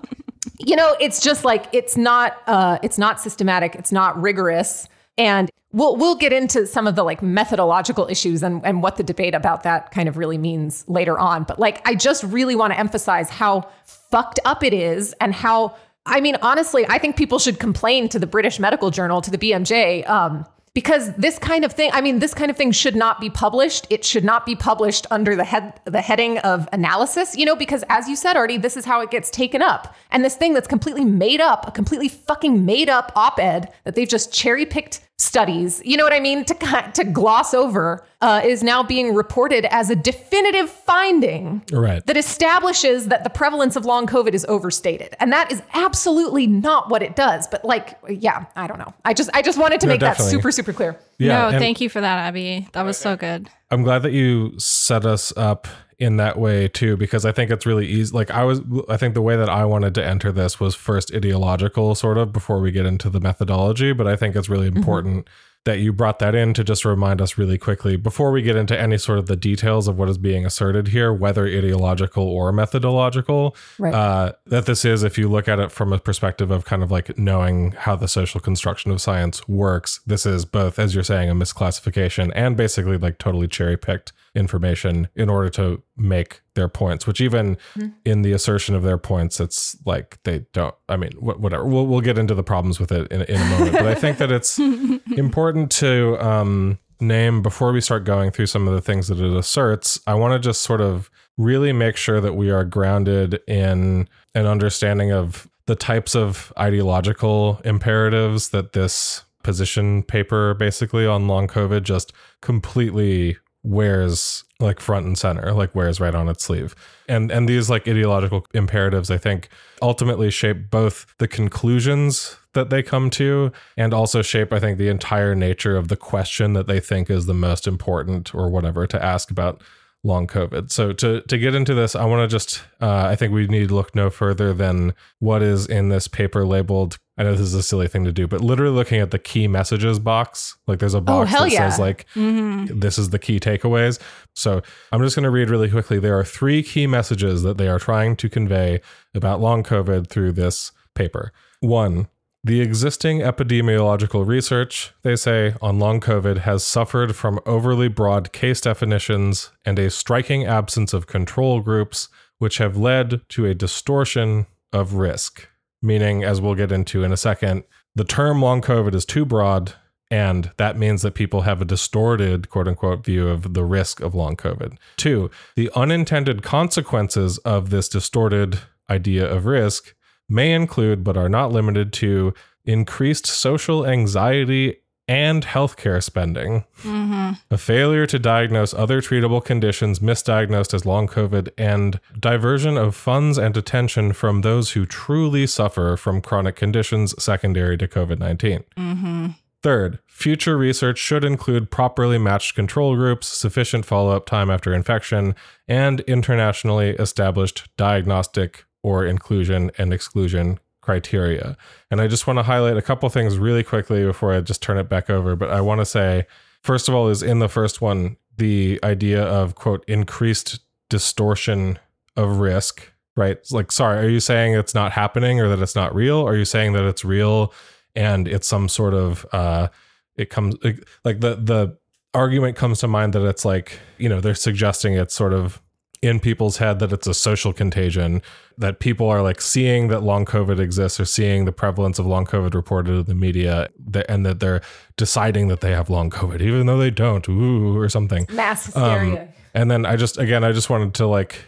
you 0.58 0.76
know, 0.76 0.96
it's 1.00 1.20
just 1.20 1.44
like, 1.44 1.66
it's 1.72 1.96
not, 1.96 2.36
uh, 2.46 2.78
it's 2.82 2.98
not 2.98 3.20
systematic. 3.20 3.74
It's 3.74 3.92
not 3.92 4.20
rigorous. 4.20 4.88
And 5.18 5.50
we'll, 5.72 5.96
we'll 5.96 6.16
get 6.16 6.32
into 6.32 6.66
some 6.66 6.86
of 6.86 6.94
the 6.96 7.02
like 7.02 7.20
methodological 7.20 8.06
issues 8.08 8.42
and, 8.42 8.64
and 8.64 8.82
what 8.82 8.96
the 8.96 9.02
debate 9.02 9.34
about 9.34 9.64
that 9.64 9.90
kind 9.90 10.08
of 10.08 10.16
really 10.16 10.38
means 10.38 10.84
later 10.88 11.18
on. 11.18 11.44
But 11.44 11.58
like, 11.58 11.86
I 11.86 11.94
just 11.94 12.22
really 12.24 12.56
want 12.56 12.72
to 12.72 12.78
emphasize 12.78 13.28
how 13.28 13.68
fucked 13.84 14.40
up 14.44 14.62
it 14.62 14.72
is 14.72 15.14
and 15.20 15.34
how 15.34 15.76
I 16.06 16.22
mean, 16.22 16.36
honestly, 16.40 16.86
I 16.88 16.96
think 16.96 17.16
people 17.16 17.38
should 17.38 17.58
complain 17.58 18.08
to 18.08 18.18
the 18.18 18.26
British 18.26 18.58
Medical 18.58 18.90
Journal, 18.90 19.20
to 19.20 19.30
the 19.30 19.36
BMJ, 19.36 20.08
um, 20.08 20.46
because 20.72 21.12
this 21.14 21.38
kind 21.38 21.64
of 21.64 21.72
thing, 21.72 21.90
I 21.92 22.00
mean, 22.00 22.20
this 22.20 22.32
kind 22.32 22.50
of 22.50 22.56
thing 22.56 22.72
should 22.72 22.96
not 22.96 23.20
be 23.20 23.28
published. 23.28 23.86
It 23.90 24.04
should 24.04 24.24
not 24.24 24.46
be 24.46 24.54
published 24.54 25.06
under 25.10 25.34
the 25.34 25.44
head, 25.44 25.80
the 25.84 26.00
heading 26.00 26.38
of 26.38 26.68
analysis, 26.72 27.36
you 27.36 27.44
know, 27.44 27.56
because 27.56 27.84
as 27.88 28.08
you 28.08 28.16
said, 28.16 28.36
Artie, 28.36 28.58
this 28.58 28.76
is 28.76 28.84
how 28.84 29.00
it 29.00 29.10
gets 29.10 29.28
taken 29.28 29.60
up. 29.60 29.94
And 30.10 30.24
this 30.24 30.36
thing 30.36 30.54
that's 30.54 30.68
completely 30.68 31.04
made 31.04 31.40
up, 31.40 31.66
a 31.66 31.72
completely 31.72 32.08
fucking 32.08 32.64
made 32.64 32.88
up 32.88 33.12
op-ed 33.16 33.72
that 33.84 33.94
they've 33.94 34.08
just 34.08 34.32
cherry 34.32 34.64
picked 34.64 35.00
studies, 35.20 35.82
you 35.84 35.96
know 35.96 36.04
what 36.04 36.12
I 36.12 36.20
mean, 36.20 36.44
to 36.44 36.90
to 36.94 37.04
gloss 37.04 37.52
over, 37.52 38.06
uh, 38.20 38.40
is 38.44 38.62
now 38.62 38.82
being 38.82 39.14
reported 39.14 39.64
as 39.66 39.90
a 39.90 39.96
definitive 39.96 40.70
finding 40.70 41.62
Right. 41.72 42.04
that 42.06 42.16
establishes 42.16 43.08
that 43.08 43.24
the 43.24 43.30
prevalence 43.30 43.74
of 43.76 43.84
long 43.84 44.06
COVID 44.06 44.32
is 44.32 44.46
overstated, 44.48 45.16
and 45.20 45.32
that 45.32 45.50
is 45.52 45.60
absolutely 45.74 46.46
not 46.46 46.88
what 46.88 47.02
it 47.02 47.16
does. 47.16 47.46
But 47.48 47.64
like, 47.64 47.98
yeah, 48.08 48.44
I 48.56 48.66
don't 48.68 48.78
know. 48.78 48.94
I 49.04 49.12
just 49.12 49.28
I 49.34 49.42
just 49.42 49.58
wanted 49.58 49.80
to 49.80 49.86
No, 49.86 49.92
make 49.94 50.00
definitely. 50.00 50.24
that 50.26 50.30
super 50.38 50.52
super 50.52 50.72
clear. 50.72 50.96
Yeah. 51.18 51.50
no, 51.50 51.58
thank 51.58 51.80
you 51.80 51.88
for 51.88 52.00
that, 52.00 52.18
Abby. 52.28 52.68
That 52.72 52.84
was 52.84 52.96
so 52.96 53.16
good. 53.16 53.50
I'm 53.70 53.82
glad 53.82 54.02
that 54.04 54.12
you 54.12 54.56
set 54.58 55.04
us 55.04 55.32
up 55.36 55.66
in 55.98 56.16
that 56.18 56.38
way 56.38 56.68
too, 56.68 56.96
because 56.96 57.24
I 57.24 57.32
think 57.32 57.50
it's 57.50 57.66
really 57.66 57.86
easy. 57.86 58.14
Like 58.14 58.30
I 58.30 58.44
was, 58.44 58.60
I 58.88 58.96
think 58.96 59.14
the 59.14 59.22
way 59.22 59.36
that 59.36 59.48
I 59.48 59.64
wanted 59.64 59.94
to 59.96 60.04
enter 60.04 60.30
this 60.30 60.60
was 60.60 60.74
first 60.74 61.12
ideological, 61.14 61.94
sort 61.94 62.18
of, 62.18 62.32
before 62.32 62.60
we 62.60 62.70
get 62.70 62.86
into 62.86 63.10
the 63.10 63.20
methodology. 63.20 63.92
But 63.92 64.06
I 64.06 64.14
think 64.14 64.36
it's 64.36 64.48
really 64.48 64.68
important 64.68 65.26
that 65.64 65.80
you 65.80 65.92
brought 65.92 66.20
that 66.20 66.34
in 66.36 66.54
to 66.54 66.62
just 66.62 66.84
remind 66.84 67.20
us 67.20 67.36
really 67.36 67.58
quickly 67.58 67.96
before 67.96 68.30
we 68.30 68.40
get 68.42 68.54
into 68.56 68.78
any 68.78 68.96
sort 68.96 69.18
of 69.18 69.26
the 69.26 69.36
details 69.36 69.88
of 69.88 69.98
what 69.98 70.08
is 70.08 70.16
being 70.16 70.46
asserted 70.46 70.88
here, 70.88 71.12
whether 71.12 71.46
ideological 71.46 72.22
or 72.26 72.52
methodological, 72.52 73.54
Right. 73.78 73.92
uh, 73.92 74.32
that 74.46 74.66
this 74.66 74.84
is, 74.84 75.02
if 75.02 75.18
you 75.18 75.28
look 75.28 75.48
at 75.48 75.58
it 75.58 75.70
from 75.72 75.92
a 75.92 75.98
perspective 75.98 76.50
of 76.52 76.64
kind 76.64 76.82
of 76.82 76.90
like 76.90 77.18
knowing 77.18 77.72
how 77.72 77.96
the 77.96 78.08
social 78.08 78.40
construction 78.40 78.92
of 78.92 79.00
science 79.00 79.46
works, 79.48 80.00
this 80.06 80.24
is 80.24 80.44
both, 80.44 80.78
as 80.78 80.94
you're 80.94 81.04
saying, 81.04 81.28
a 81.28 81.34
misclassification 81.34 82.30
and 82.34 82.56
basically 82.56 82.96
like 82.96 83.18
totally 83.18 83.48
cherry 83.48 83.76
picked 83.76 84.12
information 84.34 85.08
in 85.14 85.28
order 85.28 85.48
to 85.50 85.82
make 85.96 86.40
their 86.54 86.68
points, 86.68 87.06
which 87.06 87.20
even 87.20 87.56
in 88.04 88.22
the 88.22 88.32
assertion 88.32 88.74
of 88.74 88.82
their 88.82 88.98
points, 88.98 89.40
it's 89.40 89.76
like 89.84 90.18
they 90.24 90.46
don't, 90.52 90.74
I 90.88 90.96
mean, 90.96 91.12
wh- 91.12 91.40
whatever. 91.40 91.64
We'll, 91.64 91.86
we'll 91.86 92.00
get 92.00 92.18
into 92.18 92.34
the 92.34 92.42
problems 92.42 92.80
with 92.80 92.92
it 92.92 93.10
in, 93.12 93.22
in 93.22 93.40
a 93.40 93.44
moment. 93.50 93.72
but 93.72 93.86
I 93.86 93.94
think 93.94 94.18
that 94.18 94.30
it's 94.30 94.58
important 95.16 95.70
to 95.72 96.16
um, 96.24 96.78
name 97.00 97.42
before 97.42 97.72
we 97.72 97.80
start 97.80 98.04
going 98.04 98.30
through 98.30 98.46
some 98.46 98.66
of 98.66 98.74
the 98.74 98.80
things 98.80 99.08
that 99.08 99.20
it 99.20 99.36
asserts. 99.36 100.00
I 100.06 100.14
want 100.14 100.34
to 100.34 100.38
just 100.38 100.62
sort 100.62 100.80
of 100.80 101.10
really 101.36 101.72
make 101.72 101.96
sure 101.96 102.20
that 102.20 102.34
we 102.34 102.50
are 102.50 102.64
grounded 102.64 103.40
in 103.46 104.08
an 104.34 104.46
understanding 104.46 105.12
of 105.12 105.48
the 105.66 105.76
types 105.76 106.14
of 106.16 106.52
ideological 106.58 107.60
imperatives 107.64 108.50
that 108.50 108.72
this 108.72 109.24
position 109.42 110.02
paper 110.02 110.52
basically 110.54 111.06
on 111.06 111.28
long 111.28 111.46
covid 111.46 111.82
just 111.82 112.12
completely 112.42 113.36
wears 113.68 114.44
like 114.60 114.80
front 114.80 115.06
and 115.06 115.16
center 115.16 115.52
like 115.52 115.74
wears 115.74 116.00
right 116.00 116.14
on 116.14 116.28
its 116.28 116.44
sleeve. 116.44 116.74
And 117.08 117.30
and 117.30 117.48
these 117.48 117.70
like 117.70 117.86
ideological 117.86 118.46
imperatives 118.52 119.10
i 119.10 119.18
think 119.18 119.48
ultimately 119.82 120.30
shape 120.30 120.70
both 120.70 121.06
the 121.18 121.28
conclusions 121.28 122.36
that 122.54 122.70
they 122.70 122.82
come 122.82 123.10
to 123.10 123.52
and 123.76 123.94
also 123.94 124.22
shape 124.22 124.52
i 124.52 124.58
think 124.58 124.78
the 124.78 124.88
entire 124.88 125.34
nature 125.34 125.76
of 125.76 125.88
the 125.88 125.96
question 125.96 126.54
that 126.54 126.66
they 126.66 126.80
think 126.80 127.08
is 127.08 127.26
the 127.26 127.34
most 127.34 127.66
important 127.66 128.34
or 128.34 128.50
whatever 128.50 128.86
to 128.86 129.02
ask 129.02 129.30
about 129.30 129.62
long 130.04 130.26
covid. 130.26 130.70
So 130.70 130.92
to 130.92 131.22
to 131.22 131.38
get 131.38 131.54
into 131.54 131.74
this 131.74 131.96
i 131.96 132.04
want 132.04 132.22
to 132.22 132.32
just 132.32 132.62
uh, 132.80 133.06
i 133.06 133.16
think 133.16 133.32
we 133.32 133.46
need 133.46 133.68
to 133.68 133.74
look 133.74 133.94
no 133.94 134.10
further 134.10 134.52
than 134.52 134.94
what 135.18 135.42
is 135.42 135.66
in 135.66 135.88
this 135.88 136.06
paper 136.06 136.46
labeled 136.46 136.98
i 137.16 137.24
know 137.24 137.32
this 137.32 137.40
is 137.40 137.54
a 137.54 137.62
silly 137.62 137.88
thing 137.88 138.04
to 138.04 138.12
do 138.12 138.28
but 138.28 138.40
literally 138.40 138.74
looking 138.74 139.00
at 139.00 139.10
the 139.10 139.18
key 139.18 139.48
messages 139.48 139.98
box. 139.98 140.56
Like 140.66 140.78
there's 140.78 140.94
a 140.94 141.00
box 141.00 141.30
hell 141.30 141.44
that 141.44 141.52
yeah. 141.52 141.68
says 141.68 141.78
like 141.80 142.06
this 142.14 142.98
is 142.98 143.10
the 143.10 143.18
key 143.18 143.40
takeaways. 143.40 143.98
So 144.34 144.62
i'm 144.92 145.02
just 145.02 145.16
going 145.16 145.24
to 145.24 145.30
read 145.30 145.50
really 145.50 145.70
quickly. 145.70 145.98
There 145.98 146.18
are 146.18 146.24
three 146.24 146.62
key 146.62 146.86
messages 146.86 147.42
that 147.42 147.58
they 147.58 147.68
are 147.68 147.78
trying 147.78 148.16
to 148.16 148.28
convey 148.28 148.80
about 149.14 149.40
long 149.40 149.62
covid 149.62 150.08
through 150.08 150.32
this 150.32 150.72
paper. 150.94 151.32
One 151.60 152.08
the 152.44 152.60
existing 152.60 153.18
epidemiological 153.18 154.26
research, 154.26 154.92
they 155.02 155.16
say, 155.16 155.54
on 155.60 155.78
long 155.78 156.00
COVID 156.00 156.38
has 156.38 156.64
suffered 156.64 157.16
from 157.16 157.40
overly 157.44 157.88
broad 157.88 158.32
case 158.32 158.60
definitions 158.60 159.50
and 159.64 159.78
a 159.78 159.90
striking 159.90 160.44
absence 160.44 160.92
of 160.92 161.06
control 161.06 161.60
groups, 161.60 162.08
which 162.38 162.58
have 162.58 162.76
led 162.76 163.28
to 163.30 163.44
a 163.44 163.54
distortion 163.54 164.46
of 164.72 164.94
risk. 164.94 165.48
Meaning, 165.82 166.24
as 166.24 166.40
we'll 166.40 166.54
get 166.54 166.72
into 166.72 167.02
in 167.02 167.12
a 167.12 167.16
second, 167.16 167.64
the 167.94 168.04
term 168.04 168.40
long 168.40 168.62
COVID 168.62 168.94
is 168.94 169.04
too 169.04 169.24
broad, 169.24 169.74
and 170.10 170.52
that 170.56 170.78
means 170.78 171.02
that 171.02 171.14
people 171.14 171.42
have 171.42 171.60
a 171.60 171.64
distorted, 171.64 172.48
quote 172.48 172.68
unquote, 172.68 173.04
view 173.04 173.28
of 173.28 173.54
the 173.54 173.64
risk 173.64 174.00
of 174.00 174.14
long 174.14 174.36
COVID. 174.36 174.76
Two, 174.96 175.30
the 175.56 175.70
unintended 175.74 176.42
consequences 176.42 177.38
of 177.38 177.70
this 177.70 177.88
distorted 177.88 178.60
idea 178.88 179.28
of 179.28 179.46
risk 179.46 179.94
may 180.28 180.52
include, 180.52 181.04
but 181.04 181.16
are 181.16 181.28
not 181.28 181.52
limited 181.52 181.92
to, 181.94 182.34
increased 182.64 183.26
social 183.26 183.86
anxiety 183.86 184.76
and 185.08 185.46
healthcare 185.46 186.02
spending, 186.02 186.64
mm-hmm. 186.82 187.32
a 187.50 187.56
failure 187.56 188.06
to 188.06 188.18
diagnose 188.18 188.74
other 188.74 189.00
treatable 189.00 189.42
conditions 189.42 190.00
misdiagnosed 190.00 190.74
as 190.74 190.84
long 190.84 191.08
COVID, 191.08 191.48
and 191.56 191.98
diversion 192.20 192.76
of 192.76 192.94
funds 192.94 193.38
and 193.38 193.56
attention 193.56 194.12
from 194.12 194.42
those 194.42 194.72
who 194.72 194.84
truly 194.84 195.46
suffer 195.46 195.96
from 195.96 196.20
chronic 196.20 196.56
conditions 196.56 197.20
secondary 197.22 197.78
to 197.78 197.88
COVID 197.88 198.18
19. 198.18 198.64
Mm-hmm. 198.76 199.26
Third, 199.62 199.98
future 200.06 200.56
research 200.56 200.98
should 200.98 201.24
include 201.24 201.70
properly 201.70 202.18
matched 202.18 202.54
control 202.54 202.94
groups, 202.94 203.26
sufficient 203.26 203.84
follow 203.84 204.14
up 204.14 204.26
time 204.26 204.50
after 204.50 204.72
infection, 204.72 205.34
and 205.66 206.00
internationally 206.00 206.90
established 206.90 207.68
diagnostic 207.76 208.66
or 208.88 209.04
inclusion 209.04 209.70
and 209.76 209.92
exclusion 209.92 210.58
criteria. 210.80 211.56
And 211.90 212.00
I 212.00 212.08
just 212.08 212.26
want 212.26 212.38
to 212.38 212.42
highlight 212.42 212.78
a 212.78 212.82
couple 212.82 213.08
things 213.10 213.36
really 213.36 213.62
quickly 213.62 214.04
before 214.04 214.32
I 214.32 214.40
just 214.40 214.62
turn 214.62 214.78
it 214.78 214.88
back 214.88 215.10
over. 215.10 215.36
But 215.36 215.50
I 215.50 215.60
want 215.60 215.82
to 215.82 215.84
say, 215.84 216.26
first 216.62 216.88
of 216.88 216.94
all, 216.94 217.08
is 217.08 217.22
in 217.22 217.38
the 217.38 217.48
first 217.48 217.82
one, 217.82 218.16
the 218.38 218.80
idea 218.82 219.22
of, 219.22 219.54
quote, 219.54 219.84
increased 219.86 220.60
distortion 220.88 221.78
of 222.16 222.38
risk, 222.38 222.90
right? 223.14 223.36
It's 223.36 223.52
like, 223.52 223.70
sorry, 223.70 224.06
are 224.06 224.08
you 224.08 224.20
saying 224.20 224.54
it's 224.54 224.74
not 224.74 224.92
happening 224.92 225.40
or 225.40 225.48
that 225.48 225.60
it's 225.60 225.76
not 225.76 225.94
real? 225.94 226.26
Are 226.26 226.36
you 226.36 226.46
saying 226.46 226.72
that 226.72 226.84
it's 226.84 227.04
real 227.04 227.52
and 227.94 228.26
it's 228.26 228.48
some 228.48 228.68
sort 228.68 228.94
of, 228.94 229.26
uh, 229.32 229.68
it 230.16 230.30
comes 230.30 230.56
like 231.04 231.20
the, 231.20 231.34
the, 231.36 231.76
argument 232.14 232.56
comes 232.56 232.80
to 232.80 232.88
mind 232.88 233.12
that 233.12 233.22
it's 233.22 233.44
like 233.44 233.78
you 233.98 234.08
know 234.08 234.18
they're 234.18 234.34
suggesting 234.34 234.94
it's 234.94 235.14
sort 235.14 235.34
of 235.34 235.60
in 236.02 236.20
people's 236.20 236.58
head 236.58 236.78
that 236.78 236.92
it's 236.92 237.06
a 237.06 237.14
social 237.14 237.52
contagion 237.52 238.22
that 238.56 238.80
people 238.80 239.08
are 239.08 239.22
like 239.22 239.40
seeing 239.40 239.88
that 239.88 240.02
long 240.02 240.24
covid 240.24 240.58
exists 240.58 241.00
or 241.00 241.04
seeing 241.04 241.44
the 241.44 241.52
prevalence 241.52 241.98
of 241.98 242.06
long 242.06 242.24
covid 242.24 242.54
reported 242.54 242.92
in 242.92 243.04
the 243.04 243.14
media 243.14 243.68
that, 243.78 244.06
and 244.08 244.24
that 244.24 244.40
they're 244.40 244.60
deciding 244.96 245.48
that 245.48 245.60
they 245.60 245.72
have 245.72 245.90
long 245.90 246.10
covid 246.10 246.40
even 246.40 246.66
though 246.66 246.78
they 246.78 246.90
don't 246.90 247.28
ooh 247.28 247.76
or 247.76 247.88
something. 247.88 248.26
Mass 248.32 248.74
um, 248.76 249.00
hysteria. 249.00 249.34
and 249.54 249.70
then 249.70 249.84
i 249.86 249.96
just 249.96 250.18
again 250.18 250.44
i 250.44 250.52
just 250.52 250.70
wanted 250.70 250.94
to 250.94 251.06
like 251.06 251.44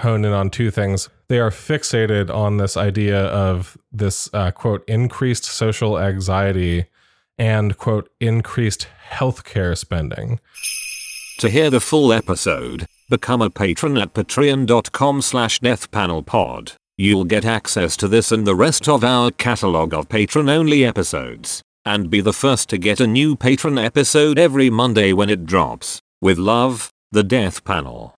hone 0.00 0.24
in 0.24 0.32
on 0.32 0.50
two 0.50 0.70
things. 0.70 1.08
They 1.28 1.38
are 1.38 1.50
fixated 1.50 2.32
on 2.34 2.56
this 2.56 2.76
idea 2.76 3.26
of 3.26 3.76
this 3.92 4.28
uh, 4.32 4.50
quote 4.50 4.84
increased 4.88 5.44
social 5.44 5.98
anxiety 5.98 6.86
and 7.38 7.76
quote 7.76 8.10
increased 8.20 8.88
healthcare 9.10 9.76
spending. 9.76 10.40
To 11.38 11.48
hear 11.48 11.70
the 11.70 11.80
full 11.80 12.12
episode, 12.12 12.86
become 13.08 13.42
a 13.42 13.50
patron 13.50 13.96
at 13.98 14.14
patreon.com 14.14 15.22
slash 15.22 15.60
deathpanelpod. 15.60 16.74
You'll 16.96 17.24
get 17.24 17.44
access 17.44 17.96
to 17.98 18.08
this 18.08 18.30
and 18.30 18.46
the 18.46 18.54
rest 18.54 18.88
of 18.88 19.02
our 19.02 19.30
catalog 19.30 19.92
of 19.92 20.08
patron-only 20.08 20.84
episodes, 20.84 21.62
and 21.84 22.08
be 22.08 22.20
the 22.20 22.32
first 22.32 22.68
to 22.70 22.78
get 22.78 23.00
a 23.00 23.06
new 23.06 23.34
patron 23.34 23.78
episode 23.78 24.38
every 24.38 24.70
Monday 24.70 25.12
when 25.12 25.28
it 25.28 25.44
drops. 25.44 26.00
With 26.22 26.38
love, 26.38 26.90
the 27.10 27.24
Death 27.24 27.64
Panel. 27.64 28.13